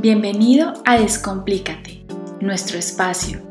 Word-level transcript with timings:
Bienvenido 0.00 0.74
a 0.84 0.96
Descomplícate, 0.96 2.06
nuestro 2.40 2.78
espacio, 2.78 3.42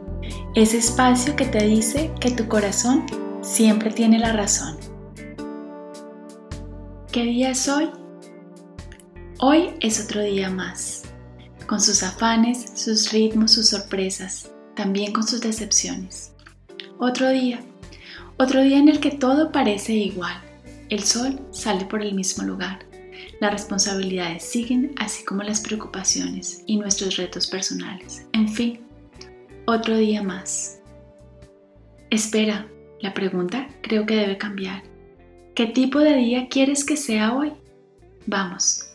ese 0.55 0.77
espacio 0.77 1.35
que 1.35 1.45
te 1.45 1.65
dice 1.67 2.09
que 2.21 2.31
tu 2.31 2.47
corazón 2.47 3.05
siempre 3.41 3.91
tiene 3.91 4.17
la 4.17 4.31
razón. 4.31 4.77
¿Qué 7.11 7.23
día 7.23 7.49
es 7.49 7.67
hoy? 7.67 7.89
Hoy 9.39 9.71
es 9.81 10.01
otro 10.01 10.21
día 10.21 10.49
más, 10.49 11.03
con 11.67 11.81
sus 11.81 12.01
afanes, 12.01 12.71
sus 12.75 13.11
ritmos, 13.11 13.51
sus 13.51 13.67
sorpresas, 13.67 14.49
también 14.73 15.11
con 15.11 15.27
sus 15.27 15.41
decepciones. 15.41 16.31
Otro 16.97 17.29
día, 17.29 17.59
otro 18.37 18.61
día 18.61 18.77
en 18.77 18.87
el 18.87 19.01
que 19.01 19.11
todo 19.11 19.51
parece 19.51 19.95
igual. 19.95 20.41
El 20.87 21.03
sol 21.03 21.41
sale 21.51 21.83
por 21.83 22.01
el 22.01 22.15
mismo 22.15 22.45
lugar 22.45 22.86
las 23.39 23.51
responsabilidades 23.51 24.43
siguen, 24.43 24.93
así 24.97 25.23
como 25.23 25.43
las 25.43 25.61
preocupaciones 25.61 26.63
y 26.65 26.77
nuestros 26.77 27.17
retos 27.17 27.47
personales. 27.47 28.27
En 28.33 28.47
fin, 28.47 28.79
otro 29.65 29.97
día 29.97 30.23
más. 30.23 30.79
Espera, 32.09 32.67
la 33.01 33.13
pregunta 33.13 33.67
creo 33.81 34.05
que 34.05 34.15
debe 34.15 34.37
cambiar. 34.37 34.83
¿Qué 35.53 35.67
tipo 35.67 35.99
de 35.99 36.15
día 36.15 36.47
quieres 36.49 36.85
que 36.85 36.97
sea 36.97 37.33
hoy? 37.33 37.51
Vamos, 38.25 38.91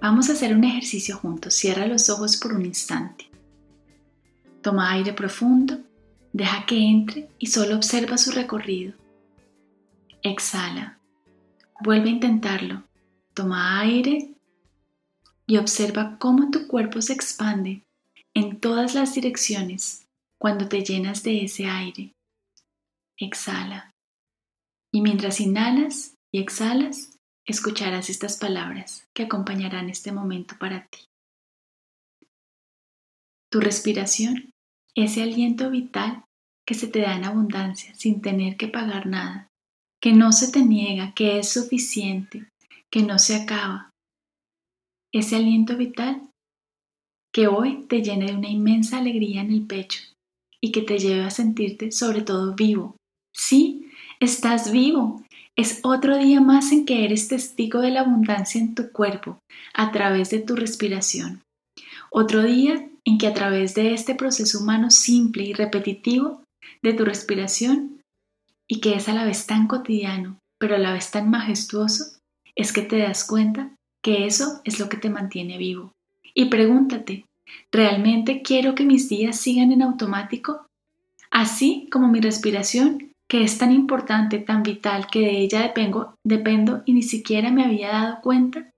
vamos 0.00 0.28
a 0.28 0.32
hacer 0.32 0.54
un 0.54 0.64
ejercicio 0.64 1.16
juntos. 1.16 1.54
Cierra 1.54 1.86
los 1.86 2.10
ojos 2.10 2.36
por 2.36 2.52
un 2.52 2.66
instante. 2.66 3.30
Toma 4.62 4.92
aire 4.92 5.12
profundo, 5.12 5.78
deja 6.32 6.66
que 6.66 6.78
entre 6.78 7.28
y 7.38 7.46
solo 7.46 7.76
observa 7.76 8.18
su 8.18 8.32
recorrido. 8.32 8.94
Exhala. 10.22 10.98
Vuelve 11.80 12.08
a 12.08 12.12
intentarlo. 12.12 12.85
Toma 13.36 13.80
aire 13.80 14.30
y 15.46 15.58
observa 15.58 16.16
cómo 16.18 16.50
tu 16.50 16.66
cuerpo 16.66 17.02
se 17.02 17.12
expande 17.12 17.82
en 18.34 18.58
todas 18.60 18.94
las 18.94 19.14
direcciones 19.14 20.06
cuando 20.40 20.70
te 20.70 20.82
llenas 20.82 21.22
de 21.22 21.44
ese 21.44 21.66
aire. 21.66 22.14
Exhala. 23.18 23.92
Y 24.90 25.02
mientras 25.02 25.38
inhalas 25.40 26.14
y 26.32 26.40
exhalas, 26.40 27.18
escucharás 27.44 28.08
estas 28.08 28.38
palabras 28.38 29.06
que 29.14 29.24
acompañarán 29.24 29.90
este 29.90 30.12
momento 30.12 30.56
para 30.58 30.86
ti. 30.86 31.00
Tu 33.52 33.60
respiración, 33.60 34.50
ese 34.94 35.22
aliento 35.22 35.68
vital 35.70 36.24
que 36.66 36.72
se 36.72 36.88
te 36.88 37.00
da 37.00 37.14
en 37.14 37.26
abundancia 37.26 37.94
sin 37.96 38.22
tener 38.22 38.56
que 38.56 38.68
pagar 38.68 39.06
nada, 39.06 39.48
que 40.00 40.14
no 40.14 40.32
se 40.32 40.50
te 40.50 40.62
niega, 40.62 41.12
que 41.12 41.38
es 41.38 41.52
suficiente, 41.52 42.48
que 42.90 43.02
no 43.02 43.18
se 43.18 43.36
acaba. 43.36 43.90
Ese 45.12 45.36
aliento 45.36 45.76
vital 45.76 46.28
que 47.32 47.48
hoy 47.48 47.84
te 47.88 48.02
llene 48.02 48.26
de 48.26 48.36
una 48.36 48.48
inmensa 48.48 48.98
alegría 48.98 49.42
en 49.42 49.52
el 49.52 49.66
pecho 49.66 50.00
y 50.60 50.72
que 50.72 50.82
te 50.82 50.98
lleve 50.98 51.24
a 51.24 51.30
sentirte 51.30 51.92
sobre 51.92 52.22
todo 52.22 52.54
vivo. 52.54 52.96
Sí, 53.34 53.90
estás 54.20 54.72
vivo. 54.72 55.22
Es 55.54 55.80
otro 55.82 56.18
día 56.18 56.40
más 56.40 56.72
en 56.72 56.84
que 56.84 57.04
eres 57.04 57.28
testigo 57.28 57.80
de 57.80 57.90
la 57.90 58.00
abundancia 58.00 58.60
en 58.60 58.74
tu 58.74 58.90
cuerpo 58.90 59.38
a 59.74 59.92
través 59.92 60.30
de 60.30 60.40
tu 60.40 60.56
respiración. 60.56 61.42
Otro 62.10 62.42
día 62.42 62.88
en 63.04 63.18
que 63.18 63.26
a 63.26 63.34
través 63.34 63.74
de 63.74 63.94
este 63.94 64.14
proceso 64.14 64.58
humano 64.58 64.90
simple 64.90 65.44
y 65.44 65.52
repetitivo 65.52 66.42
de 66.82 66.92
tu 66.94 67.04
respiración 67.04 68.00
y 68.68 68.80
que 68.80 68.94
es 68.94 69.08
a 69.08 69.14
la 69.14 69.24
vez 69.24 69.46
tan 69.46 69.66
cotidiano, 69.66 70.38
pero 70.58 70.76
a 70.76 70.78
la 70.78 70.92
vez 70.92 71.10
tan 71.10 71.30
majestuoso, 71.30 72.15
es 72.56 72.72
que 72.72 72.82
te 72.82 72.98
das 72.98 73.24
cuenta 73.24 73.76
que 74.02 74.26
eso 74.26 74.60
es 74.64 74.80
lo 74.80 74.88
que 74.88 74.96
te 74.96 75.10
mantiene 75.10 75.58
vivo. 75.58 75.92
Y 76.34 76.46
pregúntate, 76.46 77.26
¿realmente 77.70 78.42
quiero 78.42 78.74
que 78.74 78.84
mis 78.84 79.08
días 79.08 79.38
sigan 79.38 79.70
en 79.72 79.82
automático? 79.82 80.66
Así 81.30 81.88
como 81.92 82.08
mi 82.08 82.20
respiración, 82.20 83.12
que 83.28 83.42
es 83.42 83.58
tan 83.58 83.72
importante, 83.72 84.38
tan 84.38 84.62
vital, 84.62 85.06
que 85.06 85.20
de 85.20 85.38
ella 85.38 85.62
dependo, 85.62 86.14
dependo 86.24 86.82
y 86.86 86.94
ni 86.94 87.02
siquiera 87.02 87.50
me 87.50 87.64
había 87.64 87.88
dado 87.88 88.20
cuenta. 88.22 88.70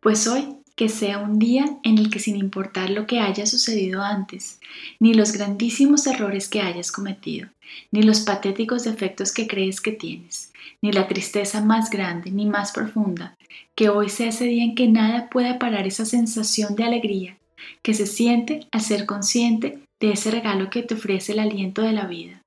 Pues 0.00 0.26
hoy 0.28 0.56
que 0.76 0.88
sea 0.90 1.18
un 1.18 1.38
día 1.38 1.64
en 1.82 1.98
el 1.98 2.10
que 2.10 2.20
sin 2.20 2.36
importar 2.36 2.90
lo 2.90 3.06
que 3.06 3.18
haya 3.18 3.46
sucedido 3.46 4.02
antes, 4.02 4.60
ni 5.00 5.14
los 5.14 5.32
grandísimos 5.32 6.06
errores 6.06 6.48
que 6.48 6.60
hayas 6.60 6.92
cometido, 6.92 7.48
ni 7.90 8.02
los 8.02 8.20
patéticos 8.20 8.84
defectos 8.84 9.32
que 9.32 9.46
crees 9.46 9.80
que 9.80 9.92
tienes, 9.92 10.52
ni 10.82 10.92
la 10.92 11.08
tristeza 11.08 11.62
más 11.62 11.90
grande 11.90 12.30
ni 12.30 12.44
más 12.46 12.72
profunda, 12.72 13.36
que 13.74 13.88
hoy 13.88 14.10
sea 14.10 14.28
ese 14.28 14.44
día 14.44 14.64
en 14.64 14.74
que 14.74 14.86
nada 14.86 15.28
pueda 15.30 15.58
parar 15.58 15.86
esa 15.86 16.04
sensación 16.04 16.76
de 16.76 16.84
alegría 16.84 17.36
que 17.82 17.94
se 17.94 18.06
siente 18.06 18.66
al 18.70 18.82
ser 18.82 19.06
consciente 19.06 19.78
de 19.98 20.12
ese 20.12 20.30
regalo 20.30 20.68
que 20.68 20.82
te 20.82 20.94
ofrece 20.94 21.32
el 21.32 21.38
aliento 21.38 21.82
de 21.82 21.92
la 21.92 22.06
vida. 22.06 22.42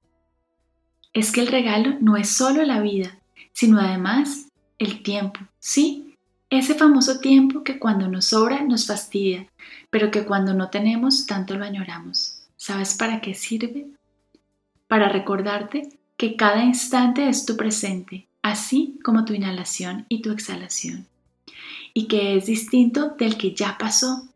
Es 1.13 1.31
que 1.31 1.41
el 1.41 1.47
regalo 1.47 1.97
no 1.99 2.15
es 2.15 2.29
solo 2.29 2.63
la 2.63 2.79
vida, 2.79 3.17
sino 3.53 3.79
además 3.79 4.47
el 4.77 5.01
tiempo, 5.01 5.39
sí, 5.59 6.08
ese 6.49 6.73
famoso 6.73 7.19
tiempo 7.19 7.63
que 7.63 7.77
cuando 7.77 8.07
nos 8.07 8.25
sobra 8.25 8.63
nos 8.63 8.87
fastidia, 8.87 9.47
pero 9.89 10.09
que 10.09 10.25
cuando 10.25 10.53
no 10.53 10.69
tenemos 10.69 11.27
tanto 11.27 11.55
lo 11.55 11.65
añoramos. 11.65 12.41
¿Sabes 12.57 12.95
para 12.95 13.21
qué 13.21 13.35
sirve? 13.35 13.87
Para 14.87 15.09
recordarte 15.09 15.99
que 16.17 16.35
cada 16.35 16.63
instante 16.63 17.29
es 17.29 17.45
tu 17.45 17.55
presente, 17.55 18.27
así 18.41 18.99
como 19.03 19.25
tu 19.25 19.33
inhalación 19.33 20.05
y 20.09 20.21
tu 20.21 20.31
exhalación, 20.31 21.07
y 21.93 22.07
que 22.07 22.35
es 22.35 22.47
distinto 22.47 23.15
del 23.17 23.37
que 23.37 23.53
ya 23.53 23.77
pasó, 23.77 24.27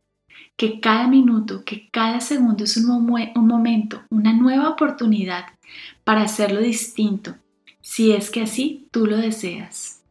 que 0.55 0.79
cada 0.79 1.07
minuto, 1.07 1.65
que 1.65 1.89
cada 1.89 2.21
segundo 2.21 2.63
es 2.63 2.77
un, 2.77 2.89
un 2.91 3.47
momento, 3.47 4.03
una 4.09 4.33
nueva 4.33 4.69
oportunidad 4.69 5.45
para 6.03 6.21
hacerlo 6.21 6.61
distinto, 6.61 7.35
si 7.81 8.11
es 8.11 8.29
que 8.29 8.43
así 8.43 8.87
tú 8.91 9.07
lo 9.07 9.17
deseas. 9.17 10.02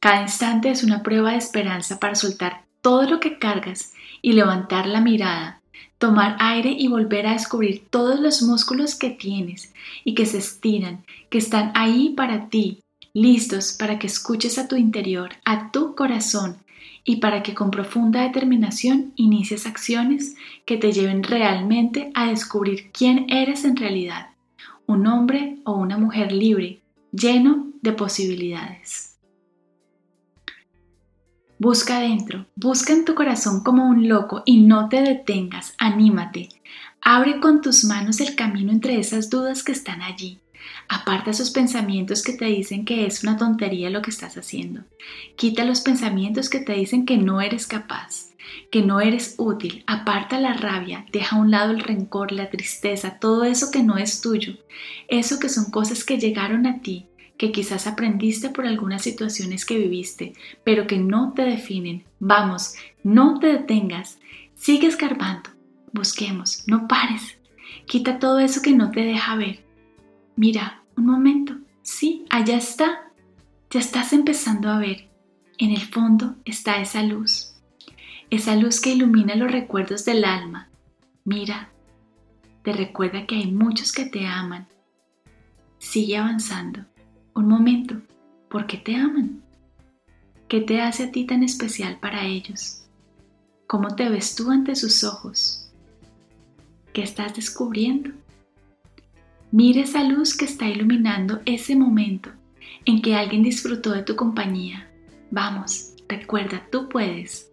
Cada 0.00 0.22
instante 0.22 0.70
es 0.70 0.84
una 0.84 1.02
prueba 1.02 1.32
de 1.32 1.38
esperanza 1.38 1.98
para 1.98 2.14
soltar 2.14 2.62
todo 2.82 3.02
lo 3.02 3.18
que 3.18 3.38
cargas 3.38 3.92
y 4.22 4.32
levantar 4.32 4.86
la 4.86 5.00
mirada, 5.00 5.60
tomar 5.98 6.36
aire 6.38 6.70
y 6.70 6.86
volver 6.86 7.26
a 7.26 7.32
descubrir 7.32 7.84
todos 7.90 8.20
los 8.20 8.42
músculos 8.42 8.94
que 8.94 9.10
tienes 9.10 9.74
y 10.04 10.14
que 10.14 10.24
se 10.24 10.38
estiran, 10.38 11.04
que 11.30 11.38
están 11.38 11.72
ahí 11.74 12.10
para 12.10 12.48
ti, 12.48 12.78
listos 13.12 13.72
para 13.72 13.98
que 13.98 14.06
escuches 14.06 14.58
a 14.58 14.68
tu 14.68 14.76
interior, 14.76 15.30
a 15.44 15.72
tu 15.72 15.96
corazón 15.96 16.58
y 17.02 17.16
para 17.16 17.42
que 17.42 17.54
con 17.54 17.72
profunda 17.72 18.22
determinación 18.22 19.12
inicies 19.16 19.66
acciones 19.66 20.36
que 20.64 20.76
te 20.76 20.92
lleven 20.92 21.24
realmente 21.24 22.12
a 22.14 22.26
descubrir 22.28 22.90
quién 22.92 23.26
eres 23.30 23.64
en 23.64 23.76
realidad, 23.76 24.28
un 24.86 25.08
hombre 25.08 25.56
o 25.64 25.72
una 25.72 25.98
mujer 25.98 26.30
libre, 26.30 26.78
lleno 27.10 27.66
de 27.82 27.92
posibilidades. 27.94 29.17
Busca 31.60 31.98
adentro, 31.98 32.46
busca 32.54 32.92
en 32.92 33.04
tu 33.04 33.16
corazón 33.16 33.64
como 33.64 33.88
un 33.88 34.08
loco 34.08 34.44
y 34.46 34.60
no 34.60 34.88
te 34.88 35.02
detengas, 35.02 35.74
anímate. 35.76 36.50
Abre 37.00 37.40
con 37.40 37.62
tus 37.62 37.82
manos 37.82 38.20
el 38.20 38.36
camino 38.36 38.70
entre 38.70 39.00
esas 39.00 39.28
dudas 39.28 39.64
que 39.64 39.72
están 39.72 40.00
allí. 40.00 40.38
Aparta 40.88 41.32
esos 41.32 41.50
pensamientos 41.50 42.22
que 42.22 42.34
te 42.34 42.44
dicen 42.44 42.84
que 42.84 43.06
es 43.06 43.24
una 43.24 43.36
tontería 43.36 43.90
lo 43.90 44.02
que 44.02 44.10
estás 44.10 44.36
haciendo. 44.36 44.82
Quita 45.36 45.64
los 45.64 45.80
pensamientos 45.80 46.48
que 46.48 46.60
te 46.60 46.74
dicen 46.74 47.04
que 47.04 47.16
no 47.16 47.40
eres 47.40 47.66
capaz, 47.66 48.28
que 48.70 48.82
no 48.82 49.00
eres 49.00 49.34
útil. 49.36 49.82
Aparta 49.88 50.38
la 50.38 50.52
rabia, 50.52 51.06
deja 51.10 51.34
a 51.34 51.40
un 51.40 51.50
lado 51.50 51.72
el 51.72 51.80
rencor, 51.80 52.30
la 52.30 52.50
tristeza, 52.50 53.18
todo 53.18 53.42
eso 53.42 53.72
que 53.72 53.82
no 53.82 53.98
es 53.98 54.20
tuyo. 54.20 54.54
Eso 55.08 55.40
que 55.40 55.48
son 55.48 55.72
cosas 55.72 56.04
que 56.04 56.18
llegaron 56.18 56.66
a 56.66 56.82
ti, 56.82 57.08
que 57.38 57.52
quizás 57.52 57.86
aprendiste 57.86 58.50
por 58.50 58.66
algunas 58.66 59.02
situaciones 59.02 59.64
que 59.64 59.78
viviste, 59.78 60.34
pero 60.64 60.86
que 60.86 60.98
no 60.98 61.32
te 61.32 61.42
definen. 61.42 62.04
Vamos, 62.18 62.74
no 63.04 63.38
te 63.38 63.46
detengas, 63.46 64.18
sigue 64.54 64.88
escarbando, 64.88 65.50
busquemos, 65.92 66.64
no 66.66 66.88
pares. 66.88 67.38
Quita 67.86 68.18
todo 68.18 68.40
eso 68.40 68.60
que 68.60 68.72
no 68.72 68.90
te 68.90 69.00
deja 69.00 69.36
ver. 69.36 69.64
Mira, 70.36 70.82
un 70.96 71.06
momento, 71.06 71.54
sí, 71.82 72.26
allá 72.28 72.56
está. 72.56 73.04
Ya 73.70 73.80
estás 73.80 74.12
empezando 74.12 74.68
a 74.68 74.78
ver. 74.78 75.08
En 75.58 75.70
el 75.70 75.82
fondo 75.82 76.36
está 76.44 76.80
esa 76.80 77.02
luz, 77.02 77.54
esa 78.30 78.54
luz 78.56 78.80
que 78.80 78.94
ilumina 78.94 79.34
los 79.34 79.50
recuerdos 79.50 80.04
del 80.04 80.24
alma. 80.24 80.68
Mira, 81.24 81.70
te 82.62 82.72
recuerda 82.72 83.26
que 83.26 83.36
hay 83.36 83.50
muchos 83.50 83.92
que 83.92 84.06
te 84.06 84.26
aman. 84.26 84.68
Sigue 85.78 86.16
avanzando 86.16 86.84
un 87.38 87.46
momento, 87.46 87.94
¿por 88.48 88.66
qué 88.66 88.78
te 88.78 88.96
aman? 88.96 89.42
¿Qué 90.48 90.60
te 90.60 90.80
hace 90.80 91.04
a 91.04 91.12
ti 91.12 91.24
tan 91.24 91.44
especial 91.44 92.00
para 92.00 92.26
ellos? 92.26 92.82
¿Cómo 93.68 93.94
te 93.94 94.08
ves 94.08 94.34
tú 94.34 94.50
ante 94.50 94.74
sus 94.74 95.04
ojos? 95.04 95.70
¿Qué 96.92 97.02
estás 97.02 97.36
descubriendo? 97.36 98.10
Mira 99.52 99.82
esa 99.82 100.02
luz 100.02 100.36
que 100.36 100.46
está 100.46 100.68
iluminando 100.68 101.40
ese 101.46 101.76
momento 101.76 102.30
en 102.84 103.02
que 103.02 103.14
alguien 103.14 103.44
disfrutó 103.44 103.92
de 103.92 104.02
tu 104.02 104.16
compañía. 104.16 104.90
Vamos, 105.30 105.94
recuerda, 106.08 106.66
tú 106.72 106.88
puedes. 106.88 107.52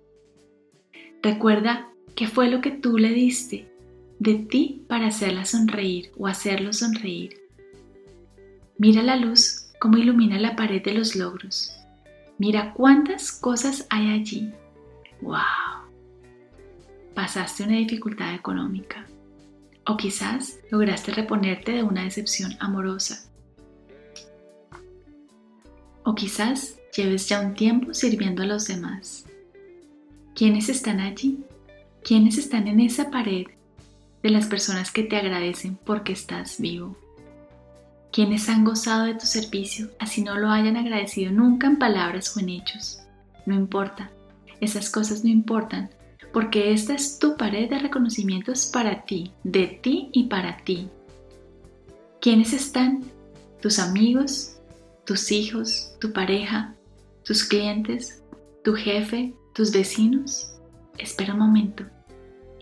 Recuerda 1.22 1.92
qué 2.16 2.28
fue 2.28 2.50
lo 2.50 2.60
que 2.60 2.72
tú 2.72 2.98
le 2.98 3.10
diste 3.10 3.72
de 4.18 4.34
ti 4.34 4.84
para 4.88 5.08
hacerla 5.08 5.46
sonreír 5.46 6.12
o 6.18 6.26
hacerlo 6.26 6.74
sonreír. 6.74 7.38
Mira 8.78 9.04
la 9.04 9.16
luz 9.16 9.55
como 9.86 10.00
ilumina 10.00 10.40
la 10.40 10.56
pared 10.56 10.82
de 10.82 10.96
los 10.96 11.16
logros. 11.16 11.78
Mira 12.40 12.74
cuántas 12.74 13.32
cosas 13.32 13.86
hay 13.92 14.20
allí. 14.20 14.52
¡Wow! 15.22 15.44
Pasaste 17.14 17.62
una 17.62 17.78
dificultad 17.78 18.34
económica. 18.34 19.06
O 19.86 19.96
quizás 19.96 20.58
lograste 20.72 21.12
reponerte 21.12 21.74
de 21.74 21.84
una 21.84 22.04
decepción 22.04 22.56
amorosa. 22.60 23.30
O 26.04 26.16
quizás 26.16 26.80
lleves 26.98 27.30
ya 27.30 27.42
un 27.42 27.54
tiempo 27.54 27.94
sirviendo 27.94 28.42
a 28.42 28.48
los 28.48 28.66
demás. 28.66 29.28
¿Quiénes 30.34 30.68
están 30.68 31.00
allí? 31.00 31.44
¿Quiénes 32.04 32.40
están 32.40 32.68
en 32.68 32.80
esa 32.80 33.12
pared 33.12 33.46
de 34.24 34.30
las 34.32 34.48
personas 34.48 34.90
que 34.90 35.04
te 35.04 35.16
agradecen 35.16 35.76
porque 35.76 36.14
estás 36.14 36.60
vivo? 36.60 36.98
¿Quiénes 38.16 38.48
han 38.48 38.64
gozado 38.64 39.04
de 39.04 39.16
tu 39.16 39.26
servicio 39.26 39.90
así 40.00 40.24
no 40.24 40.38
lo 40.38 40.50
hayan 40.50 40.78
agradecido 40.78 41.34
nunca 41.34 41.68
en 41.68 41.78
palabras 41.78 42.34
o 42.38 42.40
en 42.40 42.48
hechos? 42.48 43.02
No 43.46 43.54
importa, 43.54 44.10
esas 44.62 44.90
cosas 44.90 45.26
no 45.26 45.30
importan, 45.30 45.90
porque 46.32 46.72
esta 46.72 46.94
es 46.94 47.20
tu 47.20 47.36
pared 47.36 47.70
de 47.70 47.78
reconocimientos 47.78 48.68
para 48.68 49.04
ti, 49.04 49.34
de 49.44 49.68
ti 49.68 50.12
y 50.14 50.28
para 50.28 50.56
ti. 50.64 50.88
¿Quiénes 52.22 52.54
están? 52.54 53.04
Tus 53.62 53.80
amigos, 53.80 54.62
tus 55.06 55.34
hijos, 55.34 55.94
tu 56.00 56.14
pareja, 56.14 56.74
tus 57.26 57.44
clientes, 57.44 58.24
tu 58.64 58.76
jefe, 58.76 59.34
tus 59.54 59.74
vecinos. 59.74 60.54
Espera 60.98 61.34
un 61.34 61.40
momento. 61.40 61.84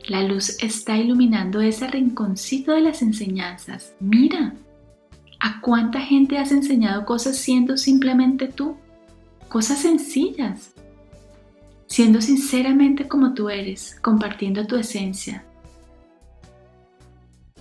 La 0.07 0.23
luz 0.23 0.57
está 0.63 0.97
iluminando 0.97 1.61
ese 1.61 1.87
rinconcito 1.87 2.71
de 2.71 2.81
las 2.81 3.03
enseñanzas. 3.03 3.93
Mira, 3.99 4.55
¿a 5.43 5.59
cuánta 5.59 5.99
gente 5.99 6.37
has 6.37 6.53
enseñado 6.53 7.05
cosas 7.05 7.37
siendo 7.37 7.75
simplemente 7.75 8.47
tú? 8.47 8.77
Cosas 9.49 9.79
sencillas. 9.79 10.73
Siendo 11.85 12.21
sinceramente 12.21 13.09
como 13.09 13.33
tú 13.33 13.49
eres, 13.49 13.99
compartiendo 14.01 14.65
tu 14.65 14.77
esencia. 14.77 15.43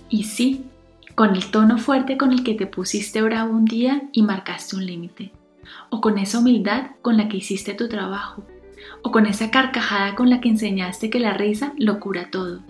Y 0.07 0.23
sí, 0.23 0.63
con 1.13 1.35
el 1.35 1.51
tono 1.51 1.77
fuerte 1.77 2.17
con 2.17 2.31
el 2.31 2.45
que 2.45 2.53
te 2.53 2.67
pusiste 2.67 3.21
bravo 3.21 3.53
un 3.53 3.65
día 3.65 4.03
y 4.13 4.23
marcaste 4.23 4.77
un 4.77 4.85
límite, 4.85 5.33
o 5.89 5.99
con 5.99 6.17
esa 6.17 6.39
humildad 6.39 6.91
con 7.01 7.17
la 7.17 7.27
que 7.27 7.37
hiciste 7.37 7.73
tu 7.73 7.89
trabajo, 7.89 8.45
o 9.01 9.11
con 9.11 9.25
esa 9.25 9.51
carcajada 9.51 10.15
con 10.15 10.29
la 10.29 10.39
que 10.39 10.47
enseñaste 10.47 11.09
que 11.09 11.19
la 11.19 11.33
risa 11.33 11.73
lo 11.77 11.99
cura 11.99 12.31
todo, 12.31 12.61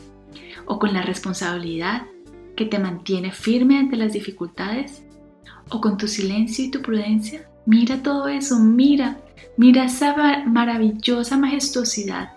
o 0.65 0.79
con 0.79 0.91
la 0.91 1.03
responsabilidad 1.03 2.07
que 2.55 2.65
te 2.65 2.79
mantiene 2.79 3.31
firme 3.31 3.77
ante 3.77 3.97
las 3.97 4.13
dificultades, 4.13 5.03
o 5.69 5.81
con 5.81 5.97
tu 5.97 6.07
silencio 6.07 6.65
y 6.65 6.71
tu 6.71 6.81
prudencia. 6.81 7.49
Mira 7.65 8.01
todo 8.03 8.27
eso, 8.27 8.59
mira, 8.59 9.19
mira 9.57 9.85
esa 9.85 10.43
maravillosa 10.45 11.37
majestuosidad, 11.37 12.33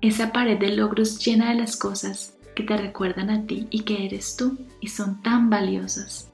esa 0.00 0.32
pared 0.32 0.58
de 0.58 0.76
logros 0.76 1.24
llena 1.24 1.50
de 1.50 1.56
las 1.56 1.76
cosas 1.76 2.34
que 2.54 2.62
te 2.62 2.76
recuerdan 2.76 3.30
a 3.30 3.46
ti 3.46 3.66
y 3.70 3.80
que 3.80 4.06
eres 4.06 4.36
tú 4.36 4.56
y 4.80 4.88
son 4.88 5.22
tan 5.22 5.50
valiosas. 5.50 6.30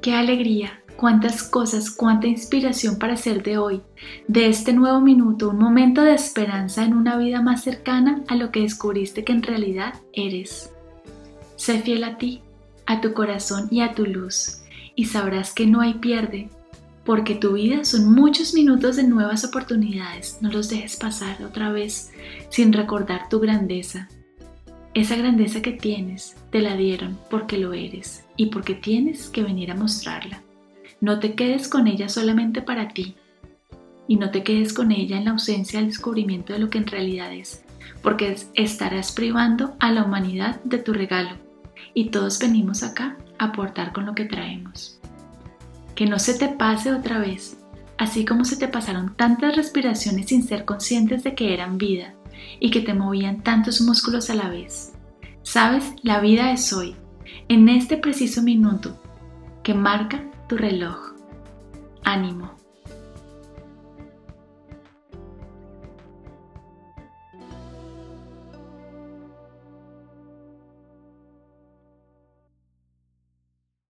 Qué 0.00 0.12
alegría, 0.14 0.80
cuántas 0.96 1.42
cosas, 1.42 1.90
cuánta 1.90 2.26
inspiración 2.26 2.98
para 2.98 3.14
hacer 3.14 3.42
de 3.42 3.58
hoy, 3.58 3.82
de 4.28 4.48
este 4.48 4.72
nuevo 4.72 5.00
minuto, 5.00 5.50
un 5.50 5.58
momento 5.58 6.02
de 6.02 6.14
esperanza 6.14 6.84
en 6.84 6.94
una 6.94 7.16
vida 7.16 7.42
más 7.42 7.62
cercana 7.62 8.24
a 8.28 8.34
lo 8.34 8.50
que 8.50 8.60
descubriste 8.60 9.24
que 9.24 9.32
en 9.32 9.42
realidad 9.42 9.94
eres. 10.12 10.72
Sé 11.56 11.80
fiel 11.80 12.04
a 12.04 12.18
ti, 12.18 12.42
a 12.86 13.00
tu 13.00 13.12
corazón 13.12 13.68
y 13.70 13.80
a 13.80 13.94
tu 13.94 14.06
luz, 14.06 14.62
y 14.94 15.06
sabrás 15.06 15.52
que 15.52 15.66
no 15.66 15.80
hay 15.80 15.94
pierde, 15.94 16.48
porque 17.04 17.34
tu 17.34 17.52
vida 17.52 17.84
son 17.84 18.12
muchos 18.12 18.52
minutos 18.54 18.96
de 18.96 19.04
nuevas 19.04 19.44
oportunidades. 19.44 20.38
No 20.40 20.50
los 20.50 20.68
dejes 20.68 20.96
pasar 20.96 21.42
otra 21.44 21.70
vez 21.70 22.10
sin 22.48 22.72
recordar 22.72 23.28
tu 23.28 23.38
grandeza. 23.38 24.08
Esa 24.92 25.14
grandeza 25.14 25.62
que 25.62 25.72
tienes 25.72 26.36
te 26.50 26.60
la 26.60 26.74
dieron 26.74 27.18
porque 27.30 27.58
lo 27.58 27.74
eres 27.74 28.24
y 28.36 28.46
porque 28.46 28.74
tienes 28.74 29.28
que 29.28 29.42
venir 29.42 29.70
a 29.70 29.76
mostrarla. 29.76 30.42
No 31.00 31.18
te 31.18 31.34
quedes 31.34 31.68
con 31.68 31.86
ella 31.86 32.08
solamente 32.08 32.62
para 32.62 32.88
ti 32.88 33.16
y 34.08 34.16
no 34.16 34.30
te 34.30 34.42
quedes 34.42 34.72
con 34.72 34.92
ella 34.92 35.16
en 35.16 35.24
la 35.24 35.32
ausencia 35.32 35.78
del 35.78 35.88
descubrimiento 35.88 36.52
de 36.52 36.60
lo 36.60 36.70
que 36.70 36.78
en 36.78 36.86
realidad 36.86 37.32
es, 37.32 37.64
porque 38.02 38.36
estarás 38.54 39.12
privando 39.12 39.76
a 39.80 39.92
la 39.92 40.04
humanidad 40.04 40.60
de 40.64 40.78
tu 40.78 40.92
regalo 40.92 41.36
y 41.94 42.10
todos 42.10 42.38
venimos 42.38 42.82
acá 42.82 43.16
a 43.38 43.46
aportar 43.46 43.92
con 43.92 44.06
lo 44.06 44.14
que 44.14 44.24
traemos 44.24 44.96
que 45.96 46.06
no 46.06 46.20
se 46.20 46.34
te 46.34 46.48
pase 46.48 46.92
otra 46.92 47.18
vez, 47.18 47.58
así 47.98 48.24
como 48.24 48.44
se 48.44 48.56
te 48.56 48.68
pasaron 48.68 49.16
tantas 49.16 49.56
respiraciones 49.56 50.26
sin 50.26 50.46
ser 50.46 50.64
conscientes 50.64 51.24
de 51.24 51.34
que 51.34 51.54
eran 51.54 51.78
vida 51.78 52.14
y 52.60 52.70
que 52.70 52.82
te 52.82 52.94
movían 52.94 53.42
tantos 53.42 53.80
músculos 53.80 54.30
a 54.30 54.34
la 54.34 54.50
vez. 54.50 54.92
Sabes, 55.42 55.94
la 56.02 56.20
vida 56.20 56.52
es 56.52 56.72
hoy, 56.72 56.94
en 57.48 57.68
este 57.68 57.96
preciso 57.96 58.42
minuto 58.42 59.00
que 59.62 59.72
marca 59.74 60.22
tu 60.48 60.56
reloj. 60.56 61.14
Ánimo. 62.04 62.55